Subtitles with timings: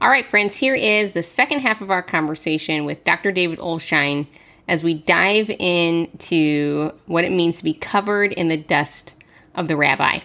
[0.00, 3.30] All right, friends, here is the second half of our conversation with Dr.
[3.30, 4.26] David Olshine
[4.66, 9.14] as we dive into what it means to be covered in the dust
[9.54, 10.18] of the rabbi.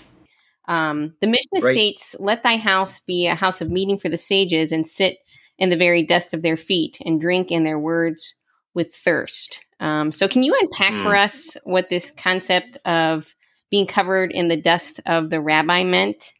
[0.68, 1.74] Um, the Mishnah right.
[1.74, 5.18] states, Let thy house be a house of meeting for the sages, and sit
[5.58, 8.36] in the very dust of their feet, and drink in their words
[8.74, 9.66] with thirst.
[9.80, 11.04] Um, so, can you unpack mm.
[11.04, 11.22] for hmm.
[11.22, 13.34] us what this concept of
[13.70, 16.34] being covered in the dust of the rabbi meant?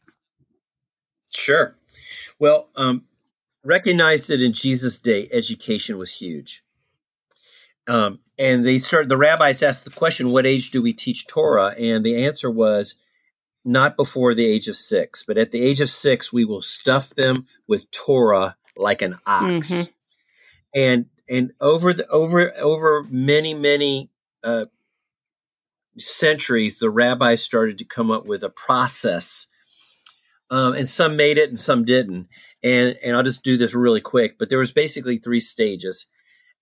[1.32, 1.76] Sure.
[2.38, 3.04] Well, um,
[3.64, 6.62] recognize that in Jesus' day, education was huge.
[7.86, 11.74] Um, and they started, the rabbis asked the question, what age do we teach Torah?
[11.78, 12.94] And the answer was
[13.64, 17.10] not before the age of six, but at the age of six, we will stuff
[17.10, 19.70] them with Torah like an ox.
[19.70, 20.80] Mm-hmm.
[20.80, 24.10] And, and over the, over, over many, many,
[24.42, 24.66] uh,
[25.98, 29.48] centuries, the rabbis started to come up with a process
[30.50, 32.28] um, and some made it and some didn't.
[32.62, 34.38] And and I'll just do this really quick.
[34.38, 36.06] But there was basically three stages,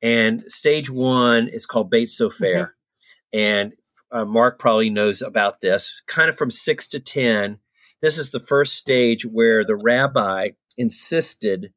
[0.03, 3.39] and stage one is called Beit Sofer, mm-hmm.
[3.39, 3.73] and
[4.11, 6.03] uh, Mark probably knows about this.
[6.07, 7.59] Kind of from six to ten,
[8.01, 11.73] this is the first stage where the rabbi insisted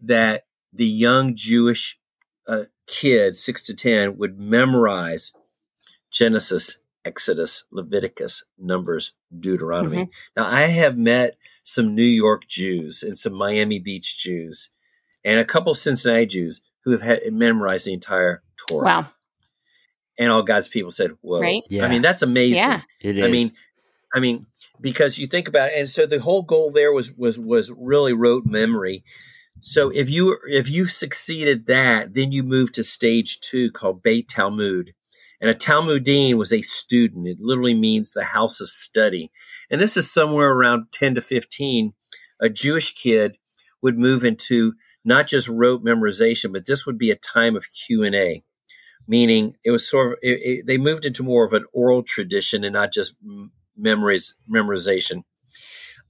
[0.00, 1.98] that the young Jewish
[2.48, 5.32] uh, kids, six to ten, would memorize
[6.10, 9.96] Genesis Exodus, Leviticus, Numbers, Deuteronomy.
[9.96, 10.10] Mm-hmm.
[10.36, 14.70] Now, I have met some New York Jews and some Miami Beach Jews
[15.24, 18.84] and a couple Cincinnati Jews who have had memorized the entire Torah.
[18.84, 19.06] Wow.
[20.18, 21.40] And all God's people said, Whoa.
[21.40, 21.62] Right?
[21.68, 21.84] Yeah.
[21.84, 22.56] I mean, that's amazing.
[22.56, 22.80] Yeah.
[23.00, 23.24] It is.
[23.24, 23.52] I mean,
[24.14, 24.46] I mean,
[24.80, 28.12] because you think about it, and so the whole goal there was was was really
[28.12, 29.04] rote memory.
[29.62, 34.28] So if you if you succeeded that, then you move to stage two called Beit
[34.28, 34.92] Talmud,
[35.42, 37.26] and a Talmudim was a student.
[37.26, 39.32] It literally means the house of study.
[39.70, 41.92] And this is somewhere around 10 to 15.
[42.40, 43.36] A Jewish kid
[43.82, 48.44] would move into not just rote memorization, but this would be a time of Q&A,
[49.08, 52.62] meaning it was sort of, it, it, they moved into more of an oral tradition
[52.62, 53.16] and not just
[53.76, 55.24] memories, memorization.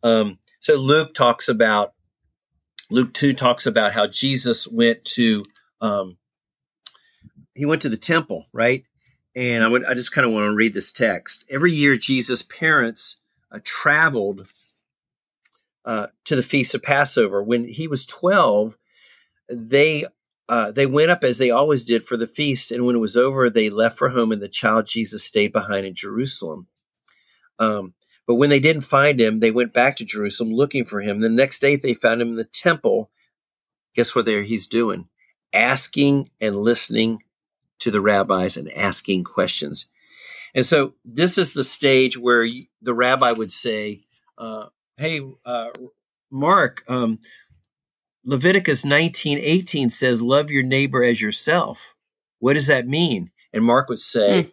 [0.03, 1.95] Um, so Luke talks about,
[2.91, 5.43] Luke 2 talks about how Jesus went to,
[5.81, 6.19] um,
[7.55, 8.85] he went to the temple, right?
[9.35, 11.45] And I would I just kind of want to read this text.
[11.49, 13.17] Every year, Jesus' parents
[13.51, 14.47] uh, traveled
[15.85, 17.43] uh, to the feast of Passover.
[17.43, 18.77] When he was twelve,
[19.49, 20.05] they
[20.49, 23.17] uh, they went up as they always did for the feast, and when it was
[23.17, 26.67] over, they left for home, and the child Jesus stayed behind in Jerusalem.
[27.59, 27.95] Um,
[28.27, 31.21] but when they didn't find him, they went back to Jerusalem looking for him.
[31.21, 33.11] The next day, they found him in the temple.
[33.95, 34.27] Guess what?
[34.27, 35.09] There he's doing,
[35.55, 37.23] asking and listening
[37.83, 39.89] to the rabbis and asking questions.
[40.55, 42.47] And so this is the stage where
[42.83, 44.05] the rabbi would say,
[44.37, 44.67] uh,
[44.97, 45.69] "Hey, uh,
[46.31, 47.21] Mark, um,
[48.25, 51.95] Leviticus nineteen eighteen says, love your neighbor as yourself.
[52.39, 54.53] What does that mean?" And Mark would say, mm.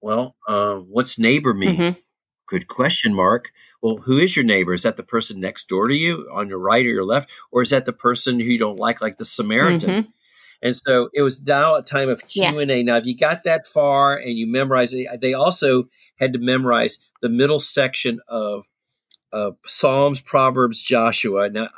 [0.00, 1.98] "Well, uh, what's neighbor mean?" Mm-hmm.
[2.46, 3.52] Good question, Mark.
[3.80, 4.74] Well, who is your neighbor?
[4.74, 7.30] Is that the person next door to you on your right or your left?
[7.52, 9.90] Or is that the person who you don't like, like the Samaritan?
[9.90, 10.10] Mm-hmm.
[10.62, 12.82] And so it was now a time of Q and A.
[12.82, 15.84] Now, if you got that far and you memorized it, they also
[16.16, 18.66] had to memorize the middle section of
[19.32, 21.48] uh, Psalms, Proverbs, Joshua.
[21.48, 21.68] Now,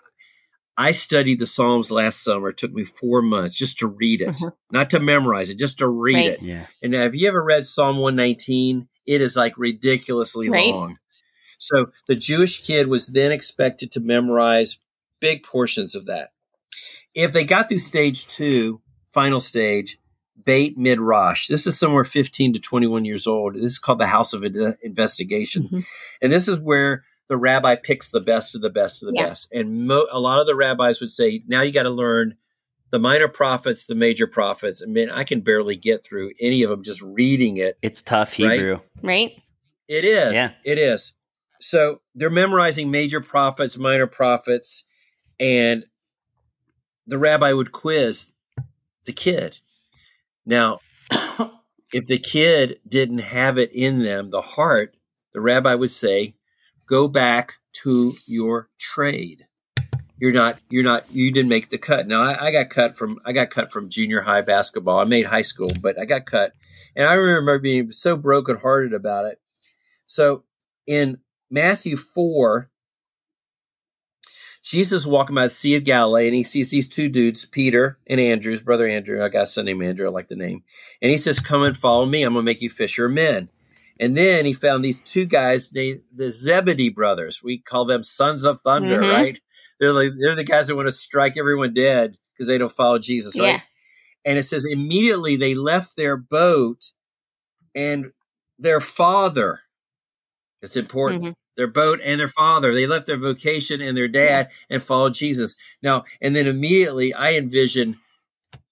[0.76, 2.48] I studied the Psalms last summer.
[2.48, 4.48] It took me four months just to read it, mm-hmm.
[4.70, 6.31] not to memorize it, just to read right.
[6.31, 6.43] it.
[6.43, 6.66] Yeah.
[6.82, 8.88] And now, have you ever read Psalm 119?
[9.06, 10.75] It is like ridiculously right.
[10.75, 10.99] long.
[11.59, 14.78] So the Jewish kid was then expected to memorize
[15.20, 16.31] big portions of that
[17.15, 18.81] if they got through stage two,
[19.11, 19.99] final stage,
[20.45, 21.47] Beit Midrash.
[21.49, 23.55] This is somewhere 15 to 21 years old.
[23.55, 24.45] This is called the House of
[24.83, 25.65] Investigation.
[25.65, 25.81] Mm-hmm.
[26.21, 29.28] And this is where the rabbi picks the best of the best of the yeah.
[29.28, 29.49] best.
[29.53, 32.37] And mo- a lot of the rabbis would say, now you got to learn
[32.91, 34.83] the minor prophets, the major prophets.
[34.83, 37.79] I mean, I can barely get through any of them just reading it.
[37.83, 38.75] It's tough Hebrew.
[38.75, 38.83] Right?
[39.03, 39.43] right?
[39.89, 40.33] It is.
[40.34, 40.53] Yeah.
[40.65, 41.15] It is.
[41.61, 44.84] So they're memorizing major prophets, minor prophets,
[45.39, 45.84] and
[47.06, 48.32] the rabbi would quiz
[49.04, 49.58] the kid.
[50.46, 50.81] Now,
[51.93, 54.96] if the kid didn't have it in them, the heart,
[55.32, 56.34] the rabbi would say,
[56.87, 57.54] go back
[57.84, 59.46] to your trade.
[60.19, 62.06] You're not, you're not, you didn't make the cut.
[62.06, 65.00] Now I, I got cut from, I got cut from junior high basketball.
[65.00, 66.52] I made high school, but I got cut.
[66.94, 69.40] And I remember being so brokenhearted about it.
[70.06, 70.44] So
[70.87, 71.19] in
[71.50, 72.70] Matthew 4,
[74.62, 77.99] Jesus is walking by the Sea of Galilee and he sees these two dudes, Peter
[78.06, 79.23] and Andrew, his brother Andrew.
[79.25, 80.62] I got a son named Andrew, I like the name.
[81.00, 82.23] And he says, Come and follow me.
[82.23, 83.49] I'm going to make you fisher of men.
[84.00, 87.43] And then he found these two guys named the Zebedee brothers.
[87.43, 89.11] We call them sons of thunder, Mhm.
[89.12, 89.41] right?
[89.81, 92.99] They're like they're the guys that want to strike everyone dead because they don't follow
[92.99, 93.47] Jesus, right?
[93.49, 93.61] Yeah.
[94.25, 96.93] And it says immediately they left their boat
[97.75, 98.12] and
[98.58, 99.61] their father.
[100.62, 101.25] It's important.
[101.25, 101.35] Mhm.
[101.56, 102.72] Their boat and their father.
[102.72, 105.56] They left their vocation and their dad and followed Jesus.
[105.82, 107.99] Now, and then immediately I envision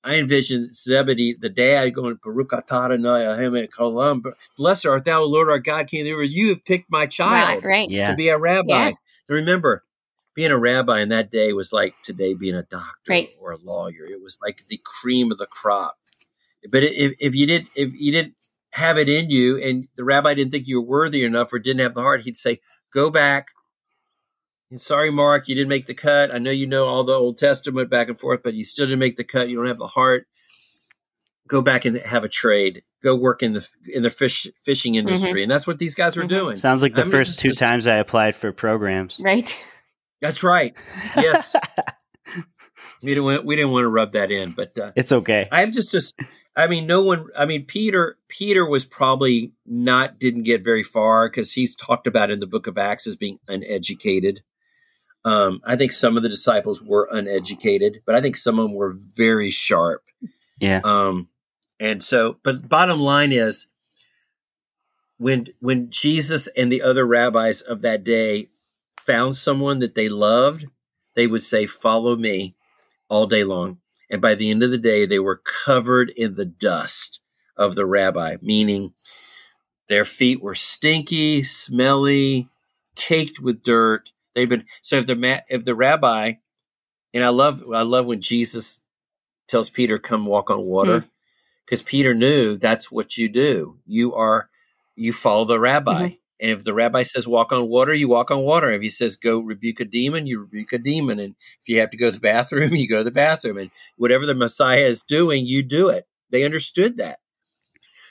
[0.02, 4.22] I envision Zebedee, the dad, going, Baruch atah Adonai Elohim kolam.
[4.56, 6.30] Blessed art thou, Lord our God, King of the universe.
[6.30, 7.64] You have picked my child Right.
[7.64, 7.90] right.
[7.90, 8.10] Yeah.
[8.10, 8.66] to be a rabbi.
[8.88, 8.92] Yeah.
[9.28, 9.84] Remember,
[10.34, 13.28] being a rabbi in that day was like today being a doctor Right.
[13.38, 14.06] or a lawyer.
[14.06, 15.98] It was like the cream of the crop.
[16.70, 18.34] But if, if you did if you didn't
[18.72, 21.80] have it in you and the rabbi didn't think you were worthy enough or didn't
[21.80, 22.60] have the heart, he'd say,
[22.92, 23.48] Go back.
[24.70, 26.32] And sorry, Mark, you didn't make the cut.
[26.32, 29.00] I know you know all the Old Testament back and forth, but you still didn't
[29.00, 29.48] make the cut.
[29.48, 30.26] You don't have the heart.
[31.48, 32.82] Go back and have a trade.
[33.02, 36.22] Go work in the in the fish fishing industry, and that's what these guys were
[36.24, 36.28] Mhm.
[36.28, 36.56] doing.
[36.56, 39.18] Sounds like the I mean, first it's two just- times I applied for programs.
[39.20, 39.56] Right.
[40.20, 40.76] That's right.
[41.16, 41.56] Yes.
[43.02, 45.48] we didn't want, we didn't want to rub that in, but uh, it's okay.
[45.50, 46.20] I'm just just
[46.56, 51.28] I mean no one I mean Peter Peter was probably not didn't get very far
[51.30, 54.42] cuz he's talked about in the book of Acts as being uneducated.
[55.24, 58.74] Um I think some of the disciples were uneducated, but I think some of them
[58.74, 60.04] were very sharp.
[60.58, 60.80] Yeah.
[60.84, 61.28] Um
[61.78, 63.68] and so but bottom line is
[65.18, 68.48] when when Jesus and the other rabbis of that day
[69.04, 70.66] found someone that they loved,
[71.14, 72.56] they would say follow me
[73.10, 73.79] all day long.
[74.10, 77.20] And by the end of the day, they were covered in the dust
[77.56, 78.92] of the rabbi, meaning
[79.88, 82.48] their feet were stinky, smelly,
[82.96, 84.12] caked with dirt.
[84.34, 86.34] They've been so if the if the rabbi,
[87.14, 88.80] and I love I love when Jesus
[89.48, 91.08] tells Peter, "Come walk on water," mm.
[91.64, 93.78] because Peter knew that's what you do.
[93.86, 94.48] You are
[94.96, 96.08] you follow the rabbi.
[96.08, 96.14] Mm-hmm.
[96.40, 98.72] And if the rabbi says walk on water, you walk on water.
[98.72, 101.18] If he says go rebuke a demon, you rebuke a demon.
[101.18, 103.58] And if you have to go to the bathroom, you go to the bathroom.
[103.58, 106.06] And whatever the Messiah is doing, you do it.
[106.30, 107.18] They understood that.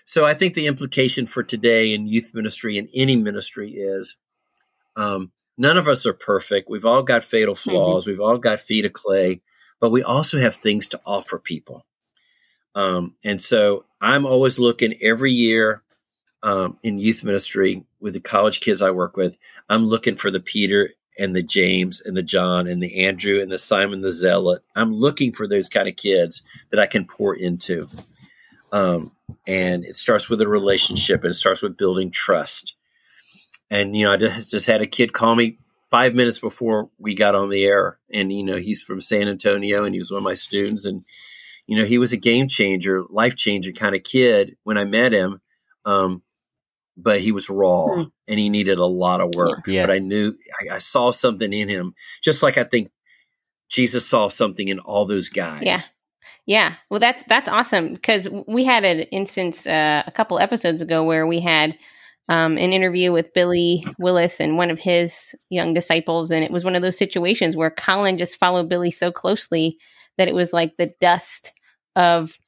[0.06, 4.18] So I think the implication for today in youth ministry and any ministry is
[4.96, 6.70] um, none of us are perfect.
[6.70, 8.08] We've all got fatal flaws.
[8.08, 9.42] We've all got feet of clay,
[9.80, 11.86] but we also have things to offer people.
[12.76, 15.84] Um, and so I'm always looking every year
[16.44, 19.38] um, in youth ministry with the college kids I work with.
[19.70, 23.52] I'm looking for the Peter and the James and the John and the Andrew and
[23.52, 24.64] the Simon the Zealot.
[24.76, 27.88] I'm looking for those kind of kids that I can pour into.
[28.72, 29.12] Um,
[29.46, 32.76] and it starts with a relationship and it starts with building trust.
[33.70, 35.60] And, you know, I just, just had a kid call me
[35.92, 38.00] five minutes before we got on the air.
[38.12, 40.86] And, you know, he's from San Antonio and he was one of my students.
[40.86, 41.04] And,
[41.68, 45.12] you know, he was a game changer, life changer kind of kid when I met
[45.12, 45.42] him.
[45.86, 46.22] Um,
[47.02, 48.04] but he was raw Hmm.
[48.28, 49.68] and he needed a lot of work.
[49.68, 49.86] Yeah.
[49.86, 52.92] But I knew I, I saw something in him, just like I think
[53.70, 55.64] Jesus saw something in all those guys.
[55.64, 55.80] Yeah.
[56.46, 56.76] Yeah.
[56.90, 61.28] Well, that's that's awesome because we had an instance uh, a couple episodes ago where
[61.28, 61.78] we had
[62.28, 66.66] um, an interview with Billy Willis and one of his young disciples, and it was
[66.66, 69.78] one of those situations where Colin just followed Billy so closely
[70.18, 71.54] that it was like the dust
[71.96, 72.40] of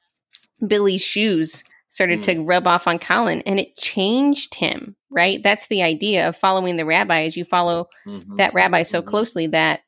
[0.66, 4.96] Billy's shoes started to rub off on Colin, and it changed him.
[5.10, 5.42] Right.
[5.42, 8.38] That's the idea of following the rabbi, is you follow Mhm.
[8.38, 9.06] that rabbi so Mhm.
[9.06, 9.82] closely that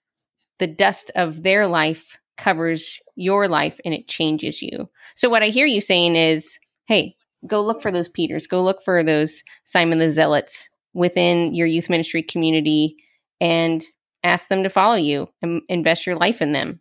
[0.59, 4.91] the dust of their life covers your life and it changes you.
[5.15, 8.83] So what I hear you saying is, hey, go look for those Peters, go look
[8.83, 12.97] for those Simon the Zealots within your youth ministry community
[13.41, 13.83] and
[14.23, 16.81] ask them to follow you and invest your life in them.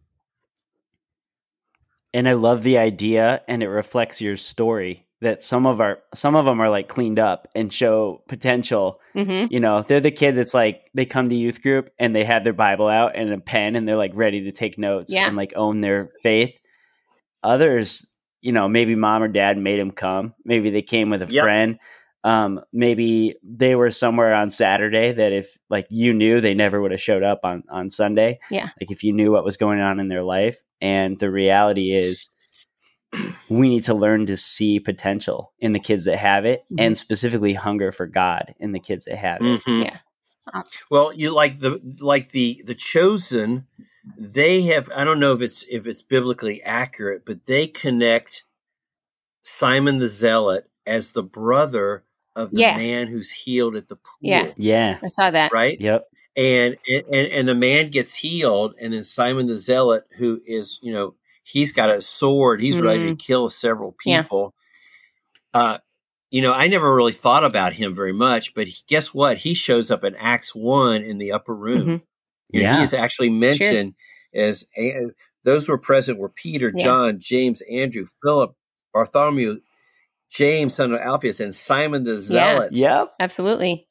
[2.15, 6.35] and I love the idea, and it reflects your story that some of our some
[6.35, 8.99] of them are like cleaned up and show potential.
[9.13, 12.23] hmm You know, they're the kid that's like they come to youth group and they
[12.23, 15.27] have their Bible out and a pen and they're like ready to take notes Yeah.
[15.27, 16.53] and like own their faith.
[17.43, 18.07] Others,
[18.41, 20.33] you know, maybe mom or dad made them come.
[20.45, 21.43] Maybe they came with a Yep.
[21.43, 21.79] friend.
[22.25, 26.91] Um, maybe they were somewhere on Saturday that if like you knew they never would
[26.91, 28.39] have showed up on on Sunday.
[28.49, 28.69] Yeah.
[28.79, 30.61] Like if you knew what was going on in their life.
[30.79, 32.29] And the reality is
[33.49, 36.75] we need to learn to see potential in the kids that have it Mhm.
[36.79, 39.61] and specifically hunger for God in the kids that have it.
[39.63, 39.83] Mhm.
[39.85, 39.97] Yeah.
[40.89, 43.65] Well, you like the like the the chosen.
[44.17, 44.89] They have.
[44.93, 48.43] I don't know if it's if it's biblically accurate, but they connect
[49.41, 52.03] Simon the Zealot as the brother
[52.35, 52.75] of the Yeah.
[52.77, 54.17] man who's healed at the pool.
[54.21, 54.51] Yeah.
[54.57, 54.99] Yeah.
[55.03, 55.53] I saw that.
[55.53, 55.79] Right.
[55.79, 56.07] Yep.
[56.35, 60.91] and and and the man gets healed and then simon the zealot who is you
[60.91, 61.13] know
[61.43, 64.21] he's got a sword he's ready to kill several Yeah.
[64.23, 64.53] people
[65.53, 65.77] uh
[66.31, 69.37] you know, I never really thought about him very much, but he, guess what?
[69.37, 71.85] He shows up in Acts one in the upper room.
[71.85, 72.01] Mhm.
[72.49, 72.77] You know, Yeah.
[72.77, 73.93] he is actually mentioned
[74.33, 75.11] as a,
[75.43, 76.83] those who were present were Peter, Yeah.
[76.83, 78.55] John, James, Andrew, Philip,
[78.95, 79.57] Bartholomew,
[80.31, 82.17] James, son of Alphaeus, and Simon the Yeah.
[82.19, 82.73] Zealot.
[82.73, 83.13] Yep.
[83.19, 83.87] Absolutely.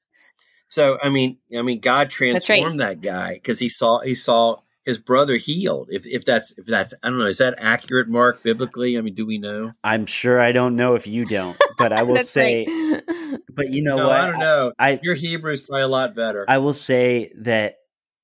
[0.66, 2.40] So I mean, I mean, God That's right.
[2.40, 5.88] transformed that guy because he saw he saw his brother healed.
[5.90, 8.98] If if that's if that's I don't know, is that accurate, Mark, biblically?
[8.98, 9.72] I mean, do we know?
[9.84, 13.02] I'm sure I don't know if you don't, but I will say, right.
[13.48, 14.20] but you know no, what?
[14.20, 14.72] I don't know.
[14.78, 16.44] I, Your Hebrew's probably a lot better.
[16.48, 17.76] I will say that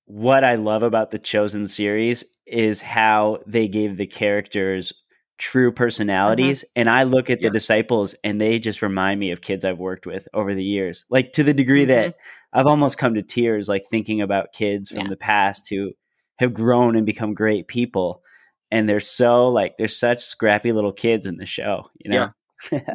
[0.06, 4.92] what I love about the Chosen series is how they gave the characters
[5.38, 5.74] true uh-huh.
[5.76, 6.64] personalities.
[6.74, 7.48] And I look at Yeah.
[7.48, 11.06] the disciples and they just remind me of kids I've worked with over the years.
[11.10, 12.58] Like to the degree that mm-hmm.
[12.58, 15.10] I've almost come to tears, like thinking about kids from Yeah.
[15.10, 15.92] the past who
[16.38, 18.22] have grown and become great people.
[18.70, 22.28] And they're so like, they're such scrappy little kids in the show, you know?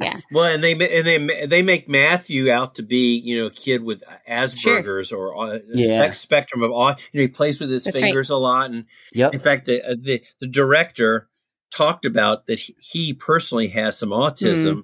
[0.02, 0.20] yeah.
[0.32, 3.82] Well, and they and they they make Matthew out to be you know a kid
[3.82, 5.86] with Asperger's or a Yeah.
[6.02, 8.02] spec- spectrum of au- you know he plays with his That's right.
[8.02, 9.34] fingers a lot, and Yep.
[9.36, 11.30] in fact the uh, the the director
[11.74, 14.84] talked about that he, he personally has some autism,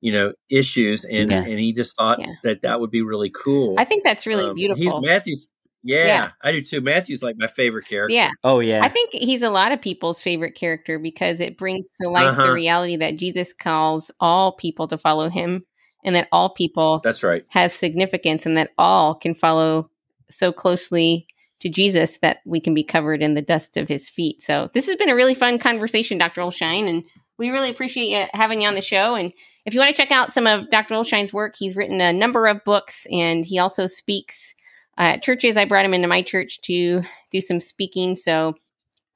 [0.00, 1.42] you know, issues, and Yeah.
[1.44, 2.32] and he just thought Yeah.
[2.42, 3.74] that that would be really cool.
[3.76, 4.92] I think that's really Um, He's.
[4.98, 5.52] Matthew's.
[5.86, 6.30] Yeah, Yeah.
[6.42, 6.80] I do too.
[6.80, 8.14] Matthew's like my favorite character.
[8.14, 8.30] Yeah.
[8.44, 8.84] Oh, yeah.
[8.84, 12.42] I think he's a lot of people's favorite character because it brings to life the
[12.42, 12.52] Uh-huh.
[12.52, 15.64] reality that Jesus calls all people to follow him
[16.04, 17.44] and that all people That's right.
[17.48, 19.90] have significance and that all can follow
[20.30, 21.26] so closely
[21.60, 24.42] to Jesus that we can be covered in the dust of his feet.
[24.42, 26.42] So this has been a really fun conversation, Dr.
[26.42, 27.04] Olshine, and
[27.38, 29.14] we really appreciate you having you on the show.
[29.14, 29.32] And
[29.64, 30.94] if you want to check out some of Dr.
[30.94, 34.54] Olshine's work, he's written a number of books and he also speaks
[34.98, 35.56] at churches.
[35.56, 38.14] I brought him into my church to do some speaking.
[38.14, 38.54] So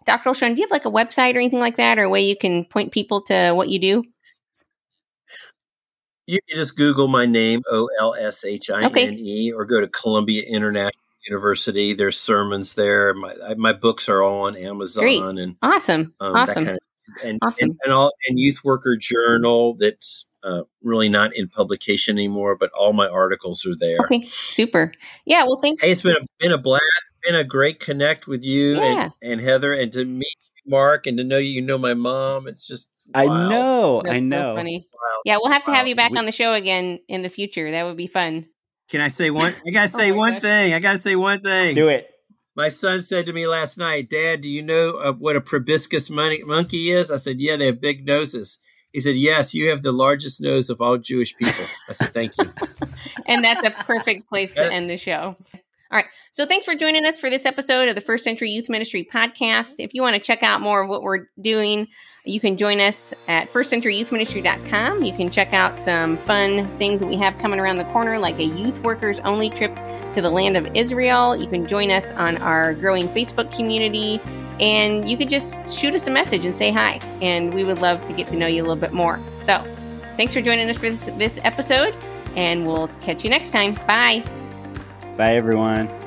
[0.07, 0.31] Dr.
[0.31, 2.37] Olshine, do you have like a website or anything like that or a way you
[2.37, 4.05] can point people to what you do?
[6.27, 9.81] You can just Google my name, O L S H I N E, or go
[9.81, 10.93] to Columbia International
[11.29, 11.93] University.
[11.95, 13.13] There's sermons there.
[13.15, 15.21] My my books are all on Amazon Great.
[15.23, 16.15] and Awesome.
[16.21, 16.65] um, awesome.
[16.67, 17.71] kind of and Awesome.
[17.71, 19.75] and, and all and Youth Worker Journal.
[19.75, 23.99] That's uh, really not in publication anymore, but all my articles are there.
[24.04, 24.92] Okay, super.
[25.26, 26.82] Yeah, well, thank Hey, it's been a, been a blast.
[27.25, 29.11] Been a great connect with you Yeah.
[29.23, 31.92] and, and Heather, and to meet you, Mark, and to know you you know my
[31.94, 32.47] mom.
[32.49, 34.00] It's just I know.
[34.04, 34.54] That's I so know.
[34.56, 34.88] funny.
[34.92, 35.20] Wow.
[35.26, 35.76] Yeah, we'll have to Wow.
[35.78, 37.70] have you back We- on the show again in the future.
[37.73, 38.47] That would be fun.
[38.90, 39.52] Can I say one?
[39.66, 40.42] I gotta say Oh my one gosh.
[40.42, 40.73] thing.
[40.75, 41.75] I gotta say one thing.
[41.75, 42.09] Do it.
[42.56, 46.09] My son said to me last night, Dad, do you know uh, what a proboscis
[46.11, 47.11] mon- monkey is?
[47.11, 48.59] I said, Yeah, they have big noses.
[48.92, 51.64] He said, Yes, you have the largest nose of all Jewish people.
[51.88, 52.52] I said, Thank you.
[53.26, 55.37] And that's a perfect place to end the show.
[55.92, 56.06] All right.
[56.32, 59.76] So thanks for joining us for this episode of the First Century Youth Ministry podcast.
[59.78, 61.88] If you want to check out more of what we're doing,
[62.25, 65.02] you can join us at firstcenturyyouthministry.com.
[65.02, 68.38] You can check out some fun things that we have coming around the corner, like
[68.38, 69.75] a youth workers only trip
[70.14, 71.35] to the land of Israel.
[71.35, 74.20] You can join us on our growing Facebook community,
[74.61, 77.00] and you could just shoot us a message and say hi.
[77.21, 79.19] And we would love to get to know you a little bit more.
[79.38, 79.64] So
[80.17, 81.95] thanks for joining us for this, this episode,
[82.37, 83.75] and we'll catch you next time.
[83.87, 84.23] Bye.
[85.17, 86.00] Bye, everyone.